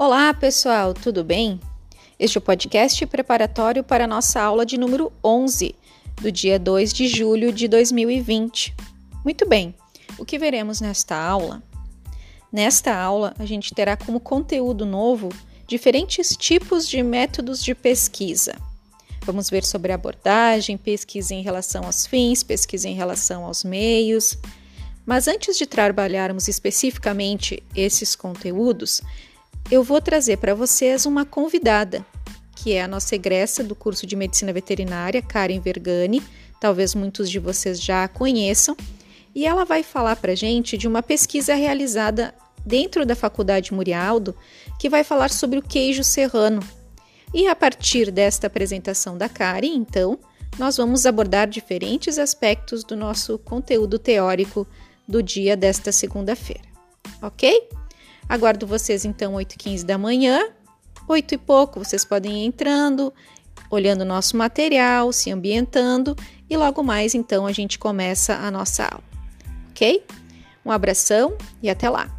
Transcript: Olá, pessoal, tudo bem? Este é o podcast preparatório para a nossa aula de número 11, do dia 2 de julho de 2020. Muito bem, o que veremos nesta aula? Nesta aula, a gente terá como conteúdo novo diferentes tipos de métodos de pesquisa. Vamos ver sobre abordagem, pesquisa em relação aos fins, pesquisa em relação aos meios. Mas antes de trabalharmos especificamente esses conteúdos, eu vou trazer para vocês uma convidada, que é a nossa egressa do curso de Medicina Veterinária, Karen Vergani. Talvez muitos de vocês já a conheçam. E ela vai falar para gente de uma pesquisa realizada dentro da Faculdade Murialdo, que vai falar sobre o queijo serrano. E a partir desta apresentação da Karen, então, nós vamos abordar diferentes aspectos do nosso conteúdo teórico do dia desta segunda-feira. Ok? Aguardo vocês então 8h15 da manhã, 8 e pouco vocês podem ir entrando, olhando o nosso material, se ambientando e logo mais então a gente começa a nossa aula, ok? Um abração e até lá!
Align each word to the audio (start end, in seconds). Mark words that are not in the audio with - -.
Olá, 0.00 0.32
pessoal, 0.32 0.94
tudo 0.94 1.24
bem? 1.24 1.58
Este 2.20 2.38
é 2.38 2.38
o 2.38 2.40
podcast 2.40 3.04
preparatório 3.06 3.82
para 3.82 4.04
a 4.04 4.06
nossa 4.06 4.40
aula 4.40 4.64
de 4.64 4.78
número 4.78 5.12
11, 5.24 5.74
do 6.22 6.30
dia 6.30 6.56
2 6.56 6.92
de 6.92 7.08
julho 7.08 7.52
de 7.52 7.66
2020. 7.66 8.76
Muito 9.24 9.44
bem, 9.48 9.74
o 10.16 10.24
que 10.24 10.38
veremos 10.38 10.80
nesta 10.80 11.16
aula? 11.16 11.60
Nesta 12.52 12.94
aula, 12.94 13.34
a 13.40 13.44
gente 13.44 13.74
terá 13.74 13.96
como 13.96 14.20
conteúdo 14.20 14.86
novo 14.86 15.30
diferentes 15.66 16.36
tipos 16.36 16.88
de 16.88 17.02
métodos 17.02 17.60
de 17.60 17.74
pesquisa. 17.74 18.54
Vamos 19.24 19.50
ver 19.50 19.64
sobre 19.64 19.90
abordagem, 19.90 20.78
pesquisa 20.78 21.34
em 21.34 21.42
relação 21.42 21.82
aos 21.84 22.06
fins, 22.06 22.44
pesquisa 22.44 22.88
em 22.88 22.94
relação 22.94 23.44
aos 23.44 23.64
meios. 23.64 24.38
Mas 25.04 25.26
antes 25.26 25.58
de 25.58 25.66
trabalharmos 25.66 26.46
especificamente 26.46 27.60
esses 27.74 28.14
conteúdos, 28.14 29.02
eu 29.70 29.82
vou 29.82 30.00
trazer 30.00 30.38
para 30.38 30.54
vocês 30.54 31.04
uma 31.04 31.26
convidada, 31.26 32.04
que 32.56 32.72
é 32.72 32.82
a 32.82 32.88
nossa 32.88 33.14
egressa 33.14 33.62
do 33.62 33.74
curso 33.74 34.06
de 34.06 34.16
Medicina 34.16 34.52
Veterinária, 34.52 35.20
Karen 35.20 35.60
Vergani. 35.60 36.22
Talvez 36.58 36.94
muitos 36.94 37.30
de 37.30 37.38
vocês 37.38 37.80
já 37.80 38.02
a 38.02 38.08
conheçam. 38.08 38.76
E 39.34 39.46
ela 39.46 39.64
vai 39.64 39.82
falar 39.82 40.16
para 40.16 40.34
gente 40.34 40.76
de 40.76 40.88
uma 40.88 41.02
pesquisa 41.02 41.54
realizada 41.54 42.34
dentro 42.64 43.04
da 43.04 43.14
Faculdade 43.14 43.72
Murialdo, 43.72 44.34
que 44.80 44.88
vai 44.88 45.04
falar 45.04 45.30
sobre 45.30 45.58
o 45.58 45.62
queijo 45.62 46.02
serrano. 46.02 46.60
E 47.32 47.46
a 47.46 47.54
partir 47.54 48.10
desta 48.10 48.46
apresentação 48.46 49.18
da 49.18 49.28
Karen, 49.28 49.66
então, 49.66 50.18
nós 50.58 50.78
vamos 50.78 51.04
abordar 51.04 51.46
diferentes 51.46 52.18
aspectos 52.18 52.82
do 52.82 52.96
nosso 52.96 53.38
conteúdo 53.38 53.98
teórico 53.98 54.66
do 55.06 55.22
dia 55.22 55.56
desta 55.56 55.92
segunda-feira. 55.92 56.64
Ok? 57.22 57.68
Aguardo 58.28 58.66
vocês 58.66 59.04
então 59.04 59.34
8h15 59.34 59.84
da 59.84 59.96
manhã, 59.96 60.48
8 61.08 61.34
e 61.34 61.38
pouco 61.38 61.82
vocês 61.82 62.04
podem 62.04 62.44
ir 62.44 62.46
entrando, 62.46 63.12
olhando 63.70 64.02
o 64.02 64.04
nosso 64.04 64.36
material, 64.36 65.12
se 65.12 65.30
ambientando 65.30 66.14
e 66.50 66.56
logo 66.56 66.82
mais 66.82 67.14
então 67.14 67.46
a 67.46 67.52
gente 67.52 67.78
começa 67.78 68.34
a 68.34 68.50
nossa 68.50 68.84
aula, 68.84 69.04
ok? 69.70 70.04
Um 70.64 70.70
abração 70.70 71.36
e 71.62 71.70
até 71.70 71.88
lá! 71.88 72.17